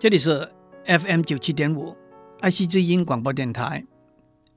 [0.00, 0.50] 这里是
[0.86, 1.94] FM 九七点五
[2.40, 3.84] 爱惜之音广播电台。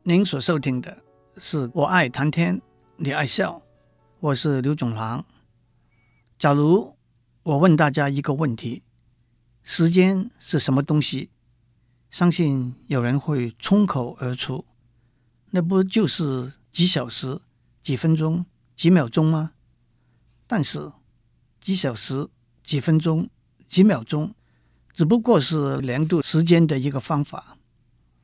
[0.03, 1.03] 您所收听的
[1.35, 2.61] 是我爱谈天，
[2.95, 3.61] 你爱笑，
[4.21, 5.25] 我是刘总郎。
[6.39, 6.95] 假如
[7.43, 8.83] 我问大家一个问题：
[9.63, 11.29] 时间是什么东西？
[12.09, 14.63] 相信有人会冲口而出，
[15.49, 17.41] 那不就是几小时、
[17.81, 18.45] 几分钟、
[18.77, 19.51] 几秒钟吗？
[20.47, 20.93] 但是
[21.59, 22.29] 几小时、
[22.63, 23.29] 几分钟、
[23.67, 24.33] 几秒钟。
[24.93, 27.57] 只不过是量度时间的一个方法。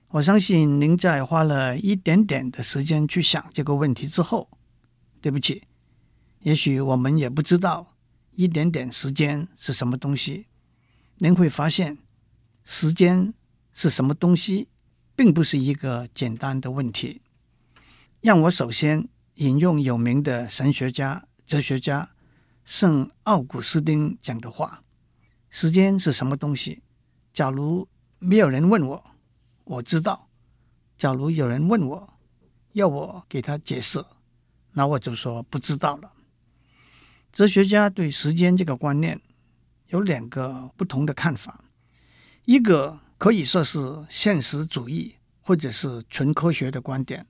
[0.10, 4.50] 我相信您在花了一点点的时间去想这个问题之后，
[5.20, 5.64] 对不起，
[6.42, 7.96] 也许我们也不知道
[8.32, 10.46] 一点点时间是什么东西。
[11.18, 11.98] 您会发现，
[12.64, 13.34] 时间
[13.74, 14.70] 是什么东西，
[15.16, 17.22] 并不是一个简单的问题。
[18.22, 22.12] 让我首先引用有名的神学家、哲学家
[22.64, 24.84] 圣奥古斯丁讲的话。
[25.50, 26.84] 时间是什么东西？
[27.34, 27.88] 假如
[28.20, 29.12] 没有人问我，
[29.64, 30.28] 我知道；
[30.98, 32.14] 假如有人问我，
[32.74, 34.04] 要我给他解释，
[34.74, 36.12] 那我就说不知道了。
[37.32, 39.22] 哲学家对时间这个观念
[39.88, 41.64] 有两个不同的看法，
[42.46, 47.26] 一个可以说是现实主义或者是纯科学的观点，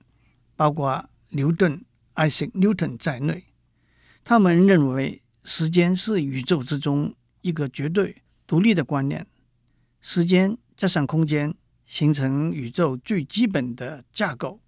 [0.56, 1.84] 包括牛顿
[2.14, 3.44] （Isaac Newton） 在内，
[4.24, 7.14] 他们认为时间是宇宙之中。
[7.42, 9.26] 一个绝对独立的观念，
[10.00, 11.54] 时间加上空间
[11.86, 14.60] 形成宇宙最基本的架构。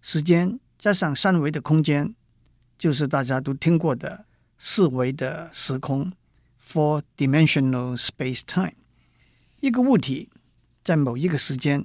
[0.00, 2.14] 时间加上三维的空间，
[2.78, 4.26] 就是大家都听过的
[4.58, 6.12] 四维的时空
[6.64, 8.74] （four-dimensional space-time）。
[9.60, 10.30] 一个物体
[10.84, 11.84] 在某一个时间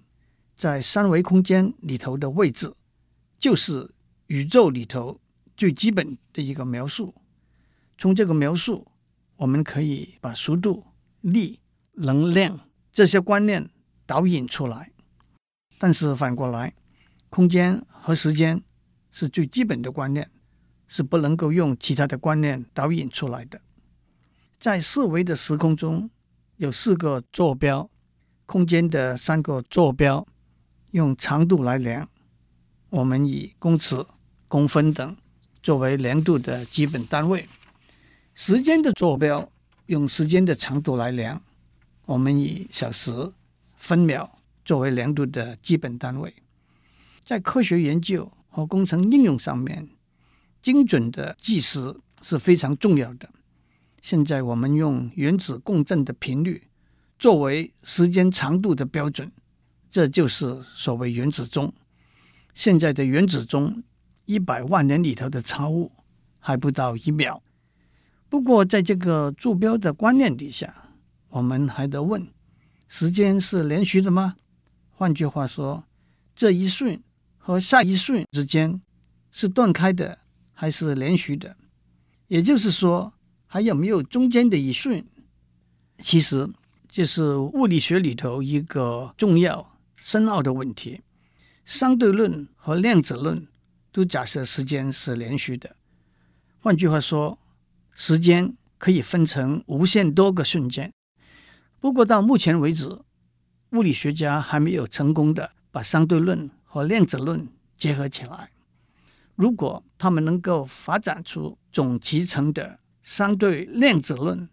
[0.56, 2.74] 在三维空间里头的位置，
[3.40, 3.90] 就是
[4.28, 5.20] 宇宙里头
[5.56, 7.16] 最基本的一个描述。
[7.98, 8.91] 从这个描述，
[9.42, 10.86] 我们可以把速度、
[11.22, 11.60] 力、
[11.94, 12.60] 能量
[12.92, 13.72] 这些观念
[14.06, 14.92] 导引出来，
[15.80, 16.76] 但是反过来，
[17.32, 18.62] 空间和时间
[19.10, 20.30] 是最基本的观念，
[20.88, 23.60] 是不能够用其他的观念导引出来的。
[24.60, 26.12] 在四维的时空中，
[26.58, 27.90] 有四个坐标，
[28.46, 30.28] 空间的三个坐标
[30.92, 32.08] 用长度来量，
[32.92, 34.06] 我们以公尺、
[34.48, 35.18] 公分等
[35.64, 37.48] 作为量度的基本单位。
[38.34, 39.52] 时间的坐标
[39.88, 41.42] 用时间的长度来量，
[42.06, 43.32] 我们以小时、
[43.78, 46.34] 分秒作为量度的基本单位。
[47.24, 49.90] 在科学研究和工程应用上面，
[50.62, 53.30] 精准的计时是非常重要的。
[54.02, 56.68] 现在我们用原子共振的频率
[57.20, 59.32] 作为时间长度的标准，
[59.92, 61.72] 这就是所谓原子钟。
[62.56, 63.84] 现在的原子钟
[64.26, 65.92] 一百万年里头的产物
[66.40, 67.44] 还不到一秒。
[68.32, 70.74] 不过，在这个坐标的观念底下，
[71.28, 72.26] 我们还得问：
[72.88, 74.38] 时间是连续的吗？
[74.90, 75.84] 换句话说，
[76.34, 77.04] 这一瞬
[77.38, 78.82] 和下一瞬之间
[79.32, 80.20] 是断开的
[80.54, 81.58] 还是连续的？
[82.30, 83.12] 也就是说，
[83.46, 85.06] 还有没有中间的一瞬？
[85.98, 86.50] 其实，
[86.88, 91.02] 这是物理学里头一个重要深奥的问题。
[91.66, 93.46] 相对论和量子论
[93.92, 95.76] 都假设时间是连续的。
[96.62, 97.38] 换句话说，
[97.94, 100.92] 时间可以分成无限多个瞬间，
[101.80, 102.88] 不过到目前为止，
[103.72, 107.48] 物理学家还没有成功的把相对论和量子论
[107.78, 108.52] 结合起来。
[109.36, 114.50] 如果他们能够发展出总集成的相对量子论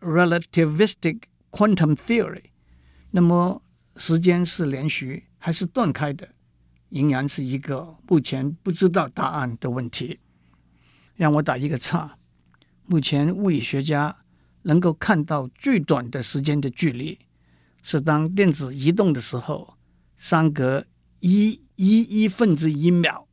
[0.00, 2.44] （relativistic quantum theory），
[3.10, 3.62] 那么
[3.96, 6.28] 时间是连续还是断开的，
[6.90, 10.20] 仍然是一个目前不知道答案的问题。
[11.16, 12.17] 让我打一个叉。
[12.90, 14.24] 目前物理学家
[14.62, 17.18] 能够看到最短的时间的距离，
[17.82, 19.74] 是当电子移动的时候，
[20.16, 20.86] 相隔
[21.20, 23.28] 一一亿分之一秒，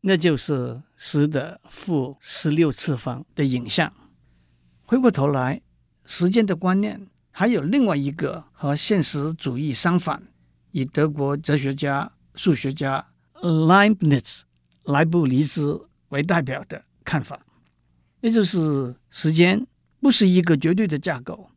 [0.00, 3.92] 那就是十的负十六次方的影像。
[4.84, 5.60] 回过头来，
[6.06, 10.22] 时间的观念还有另外一个和现实主义相反，
[10.70, 14.42] 以德国哲学家、数学家 Leibniz
[14.84, 17.45] 莱布尼兹为代表的看法。
[18.26, 19.64] 也就是时间
[20.00, 21.48] 不是一个绝对的架构，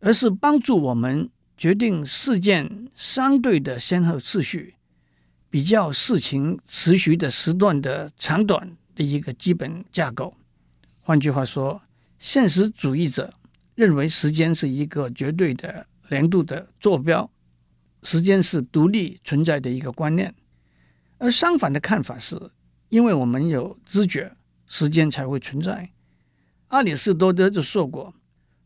[0.00, 4.74] 而是帮助我们决定事件相对的先后次序，
[5.48, 10.36] 比较事情持续的时段的长短的一个基本架构。
[11.00, 11.80] 换句话说，
[12.18, 13.32] 现实主义者
[13.74, 17.30] 认为时间是一个绝对的量度的坐标，
[18.02, 20.34] 时间是独立存在的一个观念。
[21.16, 22.50] 而相反的看法是，
[22.90, 24.36] 因为我们有知觉。
[24.66, 25.90] 时间才会存在。
[26.74, 28.12] 阿里士多德就说过：“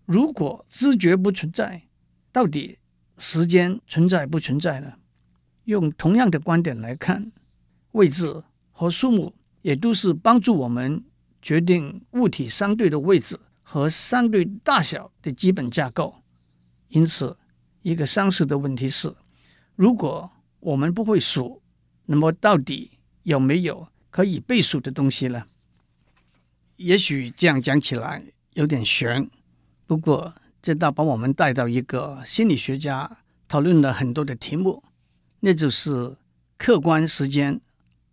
[0.06, 1.82] 如果知觉不存在，
[2.32, 2.78] 到底
[3.19, 4.94] 时间存在不存在呢？
[5.64, 7.31] 用同样的观点来看，
[7.93, 11.05] 位置和数目也都是帮助我们
[11.43, 16.22] 决定物体相对的位置和相对大小的基本架构。
[16.88, 17.37] 因此，
[17.82, 19.14] 一个相似的问题是：
[19.76, 20.31] 如果
[20.61, 21.61] 我们不会数，
[22.06, 22.93] 那么到底
[23.25, 25.44] 有没有可以被数的东西呢？
[26.78, 28.22] 也许这样讲起来
[28.52, 29.28] 有点悬，
[29.84, 30.32] 不过
[30.62, 34.84] 这倒把我们带到一个心理学家讨论了很多的题目，
[35.40, 36.16] 那就是
[36.56, 37.60] 客观时间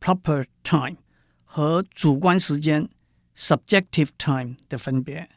[0.02, 0.98] （proper time）
[1.44, 2.90] 和主观时间
[3.38, 5.30] （subjective time） 的分别。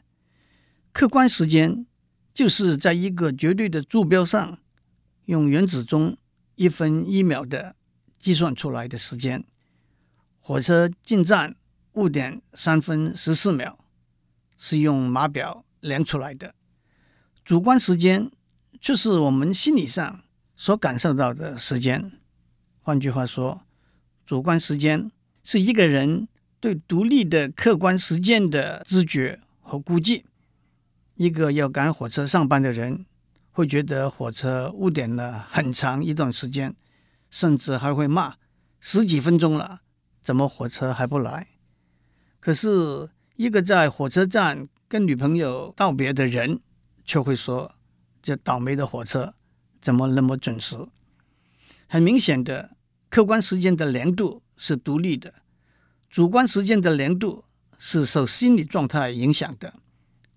[0.91, 1.85] 客观时间
[2.33, 4.57] 就是在一个绝对的坐标上，
[5.25, 6.17] 用原子钟
[6.55, 7.75] 一分一秒的
[8.17, 9.43] 计算出来的时间。
[10.39, 11.55] 火车进站。
[11.93, 13.77] 五点三分十四秒
[14.57, 16.53] 是用码表量出来的，
[17.43, 18.29] 主观时间
[18.79, 20.21] 就是我们心理上
[20.55, 22.11] 所感受到的时间。
[22.81, 23.61] 换句话说，
[24.25, 25.11] 主观时间
[25.43, 26.27] 是一个人
[26.59, 30.25] 对独立的客观时间的知觉和估计。
[31.15, 33.05] 一个要赶火车上班的人
[33.51, 36.75] 会觉得火车误点了很长一段时间，
[37.29, 38.35] 甚至还会骂
[38.79, 39.81] 十几分钟了，
[40.21, 41.47] 怎么火车还不来？
[42.39, 46.61] 可是，一个在火车站跟女朋友道别的人，
[47.03, 47.75] 却会说
[48.23, 49.33] ：“这倒霉的火车
[49.81, 50.77] 怎么那么准时？”
[51.87, 52.75] 很明显的，
[53.09, 55.33] 客观时间的量度是独立的，
[56.09, 57.43] 主观时间的量度
[57.77, 59.73] 是受心理状态影响的。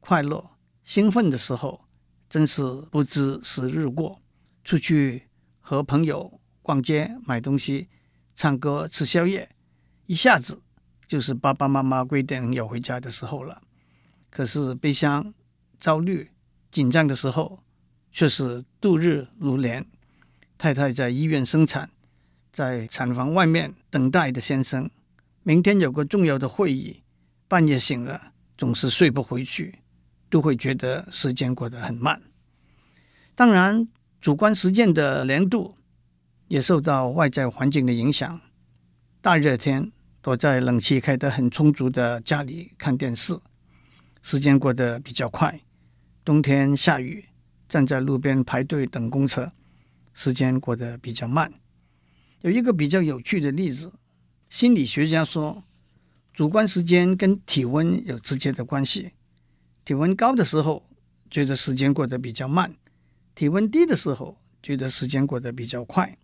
[0.01, 0.51] 快乐、
[0.83, 1.85] 兴奋的时候，
[2.29, 4.21] 真是不知时日过。
[4.65, 5.29] 出去
[5.61, 7.89] 和朋友逛街、买东西、
[8.35, 9.55] 唱歌、吃宵夜，
[10.07, 10.62] 一下子。
[11.13, 13.61] 就是爸爸妈妈规定要回家的时候了，
[14.31, 15.35] 可是悲伤、
[15.79, 16.31] 焦虑、
[16.71, 17.63] 紧张的时候
[18.11, 19.87] 却是度日如年。
[20.57, 21.91] 太太在医院生产，
[22.51, 24.91] 在产房外面等待的先生，
[25.43, 27.03] 明天有个重要的会议，
[27.47, 29.81] 半夜醒了总是睡不回去，
[30.31, 32.23] 都会觉得时间过得很慢。
[33.35, 33.87] 当然，
[34.19, 35.77] 主观时间的年度
[36.49, 38.41] 也受到外在环境的影响，
[39.21, 39.93] 大热天。
[40.23, 43.37] 躲在冷气开得很充足的家里看电视，
[44.23, 45.51] 时间过得比较快；
[46.25, 47.25] 冬天下雨，
[47.69, 49.51] 站在路边排队等公车，
[50.15, 51.53] 时间过得比较慢。
[52.43, 53.93] 有一个比较有趣的例子，
[54.49, 55.65] 心理学家说，
[56.33, 59.11] 主观时间跟体温有直接的关系。
[59.85, 60.89] 体温高的时候，
[61.29, 62.71] 觉得时间过得比较慢；
[63.35, 66.17] 体温低的时候，觉得时间过得比较快。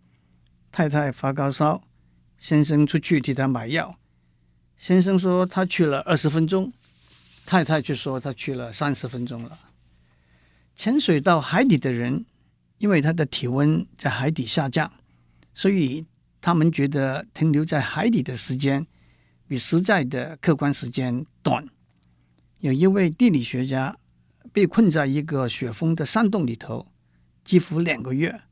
[0.70, 1.82] 太太发高烧。
[2.38, 3.98] 先生出去替他买药，
[4.78, 6.72] 先生说他去了二十分钟，
[7.44, 9.58] 太太却说他去了三十分钟了。
[10.76, 12.24] 潜水到海底的人，
[12.78, 14.92] 因为他的体温在海底下降，
[15.52, 16.06] 所以
[16.40, 18.86] 他们觉得停留在海底的时间
[19.48, 21.66] 比实在的客观时间短。
[22.60, 23.98] 有一位地理学家
[24.52, 26.86] 被困在一个雪封的山洞里头，
[27.44, 28.42] 几乎两个月，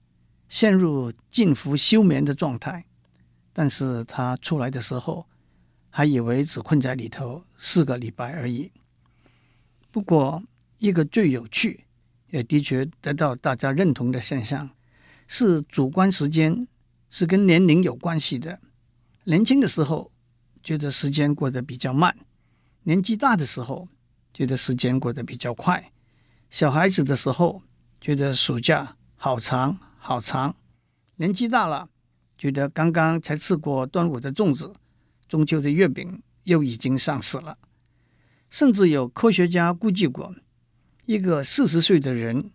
[0.48, 2.84] 陷入近乎休眠的状态。
[3.58, 5.26] 但是他出来的时候，
[5.88, 8.70] 还以为只困在里头四个礼拜而已。
[9.90, 10.42] 不过，
[10.76, 11.86] 一个最有趣，
[12.28, 14.68] 也的确得到大家认同的现象，
[15.26, 16.68] 是主观时间
[17.08, 18.60] 是跟年龄有关系的。
[19.24, 20.12] 年轻的时候
[20.62, 22.14] 觉得时间过得比较慢，
[22.82, 23.88] 年纪大的时候
[24.34, 25.90] 觉得时间过得比较快。
[26.50, 27.62] 小孩子的时候
[28.02, 30.54] 觉得暑假好长好长，
[31.16, 31.88] 年纪大了。
[32.38, 34.72] 觉得刚刚才吃过端午的粽子，
[35.28, 37.58] 中秋的月饼又已经上市了。
[38.48, 40.34] 甚至有科学家估计过，
[41.06, 42.50] 一个四十岁的人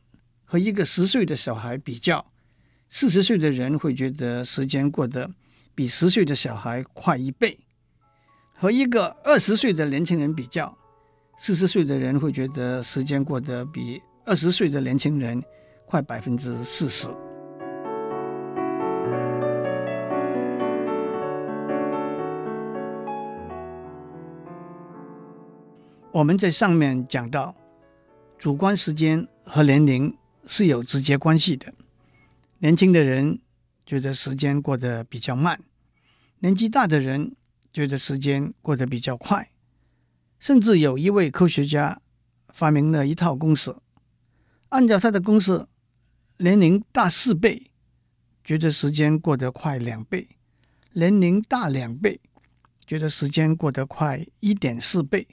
[0.46, 2.32] 和一个十岁的小孩比较，
[2.90, 5.30] 四十岁的人会觉得时间过得
[5.74, 7.58] 比十岁的小孩快一倍；
[8.54, 10.78] 和一个二十岁的年轻人比较，
[11.38, 15.44] 四十岁的人会觉得时间过得比二十岁的年轻人
[15.86, 17.08] 快百分之四十。
[26.14, 27.56] 我们在上面讲到，
[28.38, 30.14] 主观时间和年龄
[30.46, 31.74] 是有直接关系的。
[32.60, 33.40] 年轻的人
[33.86, 35.62] 觉得时间过得比较慢，
[36.40, 37.38] 年纪大的人
[37.72, 39.52] 觉得时间过得比较快。
[40.38, 42.02] 甚至有一位科学家
[42.50, 43.74] 发明了一套公式，
[44.68, 45.66] 按照他的公式，
[46.40, 47.72] 年龄大四倍，
[48.44, 50.28] 觉得时间过得快两倍；
[50.92, 52.20] 年龄大两倍，
[52.86, 55.26] 觉得时间过得快一点四倍。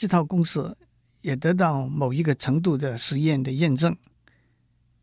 [0.00, 0.78] 这套公式
[1.20, 3.94] 也得到某一个程度的实验的验证。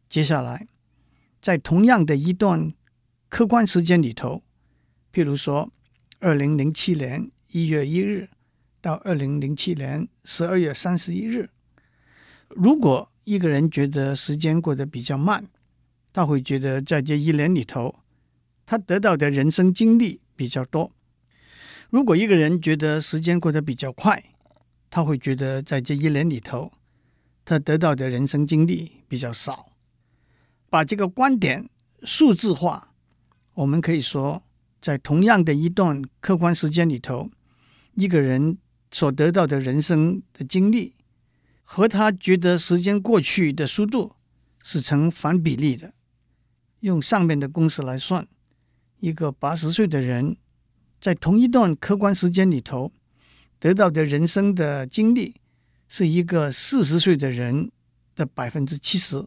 [0.10, 0.68] 接下来，
[1.39, 2.74] 在同样的一段
[3.30, 4.42] 客观时间里头，
[5.13, 5.72] 譬如说，
[6.20, 8.27] 二零零七年一月一日
[8.82, 11.51] 到二零零七年十二月三十一日，
[12.50, 15.46] 如果一个人觉得时间过得比较慢，
[16.12, 18.00] 他会觉得在这一年里头，
[18.66, 20.92] 他得到的人生经历比较多；
[21.92, 24.34] 如果一个人觉得时间过得比较快，
[24.89, 26.72] 他会觉得在这一年里头，
[27.46, 29.74] 他得到的人生经历比较少。
[30.70, 31.70] 把这个观点
[32.03, 32.94] 数字化，
[33.53, 34.44] 我们可以说，
[34.82, 37.29] 在同样的一段客观时间里头，
[37.96, 38.58] 一个人
[38.91, 40.94] 所得到的人生的经历，
[41.63, 44.15] 和他觉得时间过去的速度
[44.62, 45.94] 是成反比例的。
[46.82, 48.27] 用上面的公式来算，
[49.00, 50.38] 一个八十岁的人，
[51.01, 52.91] 在同一段客观时间里头，
[53.59, 55.35] 得到的人生的经历，
[55.87, 57.71] 是一个四十岁的人
[58.15, 59.25] 的百分之七十。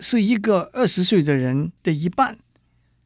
[0.00, 2.36] 是一个二十岁的人的一半，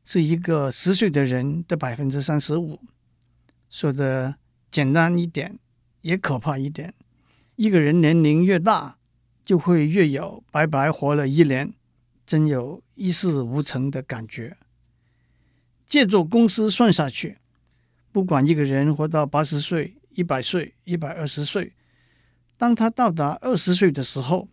[0.05, 2.81] 是一个十岁的人的百分之三十五。
[3.69, 4.37] 说的
[4.71, 5.59] 简单一点，
[6.01, 6.95] 也可怕一点。
[7.57, 8.97] 一个人年龄越大，
[9.45, 11.75] 就会越有白白活了一年，
[12.27, 14.57] 真有一事无成的感觉。
[15.87, 17.37] 借助公式算下去，
[18.11, 21.73] 不管一个人活到八十岁、一百岁、一百二十岁，
[22.57, 24.49] 当他到达二十岁的时候，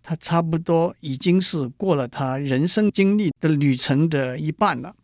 [0.00, 4.94] 他差不多已经是过了他人生经历的旅程的一半了。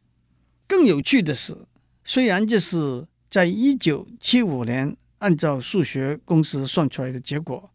[0.69, 1.67] 更有趣的是，
[2.05, 7.69] 虽然这是在一九七五年按照数学公式算出来的结果，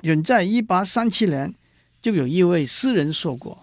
[0.00, 1.54] 远在一八三七年
[2.02, 3.62] 就有一位诗人说过：“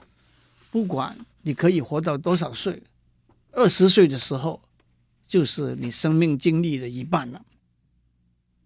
[0.71, 2.81] 不管你可以活到多少岁，
[3.51, 4.61] 二十岁的时候
[5.27, 7.41] 就是你生命经历的一半了。”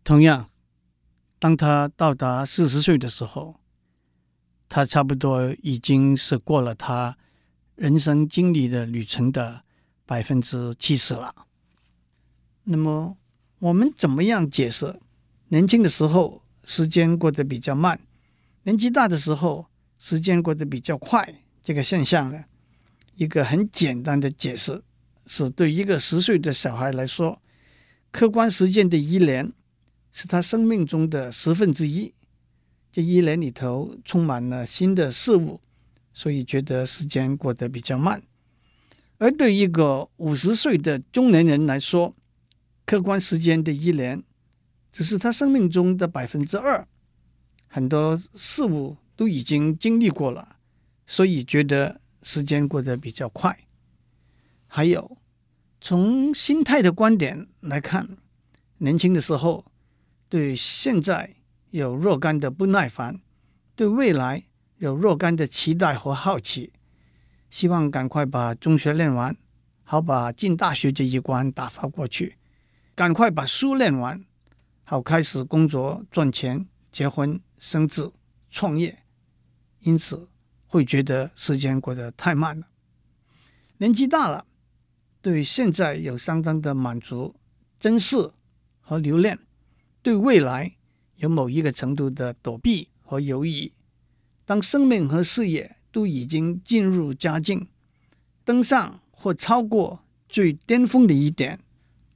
[0.04, 0.50] 同样，
[1.38, 3.60] 当他到达四十岁的时候，
[4.68, 7.18] 他差不多已经是过了他
[7.76, 9.64] 人生经历的旅程的
[10.06, 11.48] 百分之七十了。
[12.64, 13.18] 那么，
[13.60, 15.00] 我们怎么样解释
[15.50, 18.00] 年轻的时候时间过得比较慢，
[18.64, 19.68] 年纪大的时候
[20.00, 22.46] 时间过得比较快这个现象呢？
[23.16, 24.82] 一个很简单的解释
[25.28, 27.40] 是，对一个十岁的小孩来说，
[28.12, 29.52] 客观时间的一年
[30.12, 32.14] 是他生命中的十分之一。
[32.92, 35.62] 这一年里头充满了新的事物，
[36.14, 38.22] 所以觉得时间过得比较慢。
[39.18, 42.16] 而对一个五十岁的中年人来说，
[42.86, 44.22] 客观时间的一年
[44.92, 46.86] 只是他生命中的百分之二，
[47.68, 50.58] 很多事物都已经经历过了，
[51.08, 53.58] 所以觉得时间过得比较快。
[54.68, 55.18] 还有，
[55.80, 58.18] 从心态的观点来看，
[58.80, 59.64] 年轻的时候
[60.32, 61.36] 对现在。
[61.72, 63.22] 有若干的不耐烦，
[63.76, 64.44] 对未来
[64.76, 66.74] 有若干的期待和好奇，
[67.50, 69.38] 希望赶快把中学练完，
[69.84, 72.34] 好把进大学这一关打发过去；
[72.94, 74.22] 赶快把书练完，
[74.84, 78.12] 好开始工作赚钱、结婚、生子、
[78.50, 79.04] 创业。
[79.80, 80.28] 因此，
[80.68, 82.68] 会觉得时间过得太慢了。
[83.78, 84.46] 年纪大了，
[85.22, 87.34] 对现在有相当的满足、
[87.80, 88.32] 珍视
[88.82, 89.40] 和留恋，
[90.02, 90.76] 对未来。
[91.18, 93.72] 有某一个程度的躲避和犹豫，
[94.44, 97.68] 当生命和事业都已经进入佳境，
[98.44, 101.60] 登上或超过最巅峰的一点，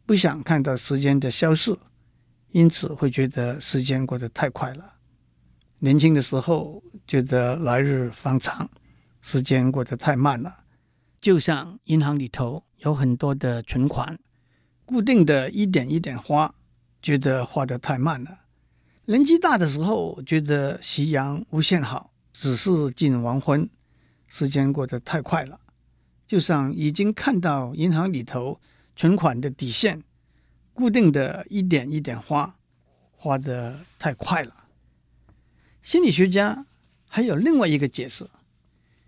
[0.07, 1.77] 不想看到时间的消逝，
[2.49, 4.95] 因此会觉得时间过得太快了。
[5.77, 8.67] 年轻的时候觉得来日方长，
[9.21, 10.63] 时间过得太慢了，
[11.21, 14.17] 就像银行里头有很多的存款，
[14.83, 16.55] 固定的一点一点花，
[17.05, 18.39] 觉得花得太慢了。
[19.05, 23.69] 年纪大的时候，觉得夕阳无限好，只是近黄昏，
[24.27, 25.59] 时间过得太快了，
[26.25, 28.59] 就像已经看到银行里头
[28.95, 30.01] 存款的底线，
[30.73, 32.55] 固定的一点一点花，
[33.11, 34.65] 花得太快了。
[35.83, 36.65] 心理学家
[37.05, 38.27] 还有另外一个解释：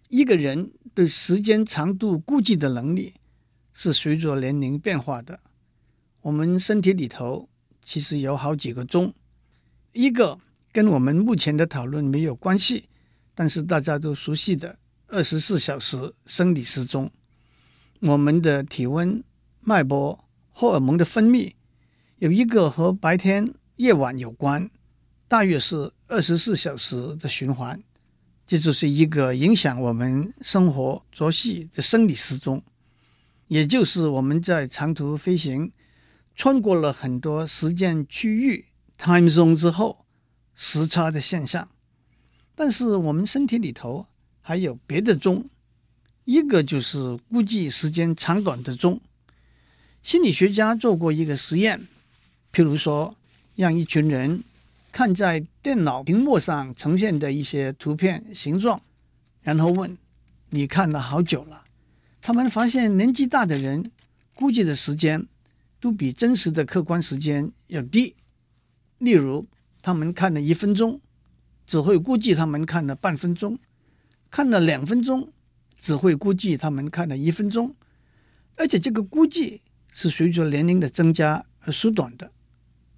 [0.10, 3.16] 一个人对时间长度估计的能力
[3.74, 5.40] 是随着年龄变化的。
[6.22, 7.50] 我们身体里头
[7.88, 9.14] 其实有好几个钟。
[9.94, 10.38] 一个
[10.74, 12.90] 跟我们目前的讨论没有关系，
[13.34, 14.78] 但是大家都熟悉的
[15.08, 17.10] 二十四小时生理时钟，
[18.02, 19.24] 我们的体温、
[19.62, 21.54] 脉搏、荷尔蒙的分泌，
[22.18, 24.70] 有一个和白天、夜晚有关，
[25.30, 27.82] 大约是二十四小时的循环，
[28.46, 32.62] 这就是一个影响我们生活作息的生理时钟，
[33.48, 35.72] 也就是我们在长途飞行，
[36.38, 38.66] 穿过了很多时间区域。
[38.98, 40.06] time zone 之后
[40.56, 41.70] 时差的现象，
[42.56, 44.08] 但是我们身体里头
[44.42, 45.50] 还有别的钟，
[46.26, 49.00] 一个就是估计时间长短的钟。
[50.02, 51.88] 心理学家做过一个实验，
[52.52, 53.16] 譬如说，
[53.56, 54.44] 让一群人
[54.92, 58.82] 看在电脑屏幕上呈现的一些图片形状，
[59.42, 59.96] 然后问
[60.50, 61.66] ：“你看了好久了？”
[62.20, 63.92] 他们发现年纪大的人
[64.34, 65.28] 估计的时间
[65.80, 68.16] 都比真实的客观时间要低。
[68.98, 69.48] 例如，
[69.82, 71.02] 他们看了一分钟，
[71.66, 73.58] 只会估计他们看了半分钟；
[74.30, 75.32] 看了两分钟，
[75.78, 77.76] 只会估计他们看了一分钟。
[78.56, 79.62] 而且这个估计。
[79.90, 82.32] 是随着年龄的增加而缩短的，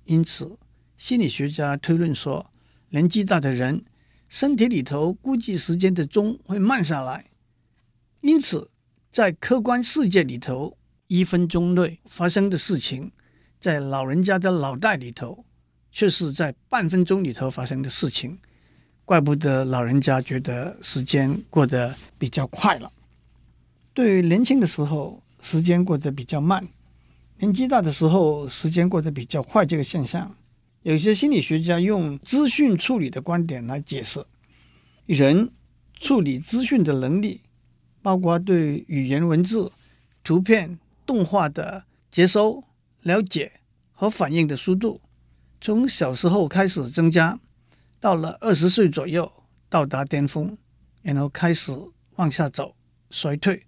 [0.04, 0.58] 因此
[0.98, 2.52] 心理学家推论说，
[2.90, 3.86] 年纪大的人
[4.28, 7.30] 身体里头估计时间的钟会慢下来。
[8.20, 8.70] 因此，
[9.14, 10.78] 在客观世界里头，
[11.10, 13.12] 一分钟内发生的事情，
[13.60, 15.44] 在老人家的脑袋里头，
[15.92, 18.38] 却是在半分钟里头发生的事情。
[19.06, 22.92] 怪不得老人家觉得时间过得比较快了。
[23.92, 26.68] 对于年轻的时候，时间过得比较慢。
[27.40, 29.66] 年纪大的时候，时间过得比较快。
[29.66, 30.36] 这个现象，
[30.84, 34.24] 有些心理学家用资讯处理的观点来解释：
[35.08, 35.50] 人
[36.00, 37.42] 处理资讯的能力，
[38.04, 39.72] 包括对语言文字、
[40.24, 40.78] 图片、
[41.10, 42.64] 动画的接收、
[43.02, 43.52] 了解
[43.94, 45.02] 和反应的速度，
[45.60, 47.40] 从小时候开始增加，
[48.00, 49.32] 到了二十岁左右
[49.70, 50.56] 到达巅峰，
[51.02, 51.76] 然后开始
[52.18, 52.76] 往下走，
[53.10, 53.66] 衰退，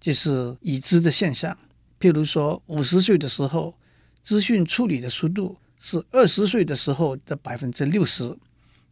[0.00, 1.56] 这是已知的现象。
[2.00, 3.78] 譬如说，五十岁的时候，
[4.24, 8.36] 资讯处理的速度是二十岁的时候的百分之六十；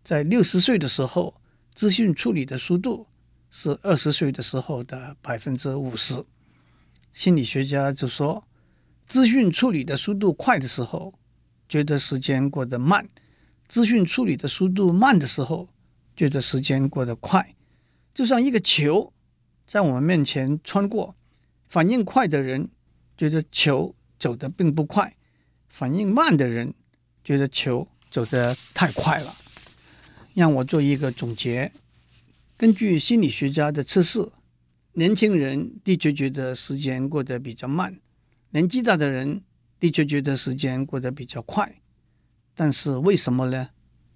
[0.04, 1.34] 在六十岁的时候，
[1.74, 3.08] 资讯处理的速度
[3.50, 6.24] 是二十岁的时候的百分之五十。
[7.14, 8.44] 心理学家就说，
[9.06, 11.14] 资讯处理的速度快的时候，
[11.66, 13.06] 觉得时间过得慢；
[13.66, 15.70] 资讯处理的速度慢的时候，
[16.14, 17.54] 觉得时间过得快。
[18.12, 19.12] 就像一个球
[19.66, 21.14] 在我们面前穿过，
[21.66, 22.68] 反应快的人。
[23.16, 25.14] 觉得球走得并不快，
[25.68, 26.74] 反应慢的人
[27.22, 29.32] 觉得球走得太快了。
[30.34, 31.70] 让我做一个总结：
[32.56, 34.28] 根据心理学家的测试，
[34.96, 37.98] 年轻人的确觉得时间过得比较慢，
[38.50, 39.42] 年纪大的人
[39.80, 41.80] 的确觉得时间过得比较快。
[42.54, 43.70] 但是为什么呢？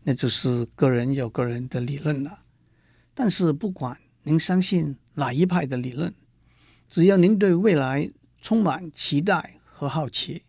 [0.05, 2.45] 那就是个人有个人的理论了。
[3.13, 6.15] 但是不管您相信哪一派的理论，
[6.89, 8.09] 只要您对未来，
[8.41, 10.45] 充满期待和好奇，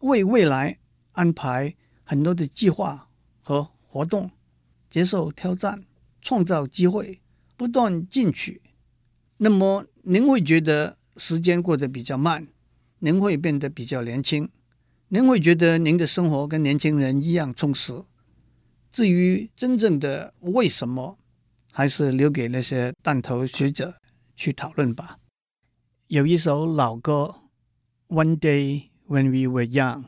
[0.00, 0.78] 为未来
[1.12, 3.08] 安排很多的计划
[3.40, 4.28] 和活动，
[4.90, 5.84] 接受挑战，
[6.20, 7.20] 创造机会，
[7.56, 8.60] 不断进取。
[9.38, 12.48] 那么您会觉得时间过得比较慢，
[12.98, 14.48] 您会变得比较年轻，
[15.08, 18.04] 您会觉得您的生活跟年轻人一样充实。
[18.90, 21.18] 至于真正的为什么，
[21.70, 23.94] 还是留给那些弹头学者
[24.34, 25.18] 去讨论吧。
[26.08, 27.36] 有一首老歌
[28.08, 30.06] ，One day when we were young，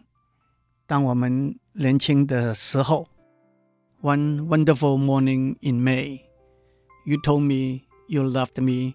[0.86, 3.08] 当我们年轻的时候
[4.02, 8.94] ，One wonderful morning in May，you told me you loved me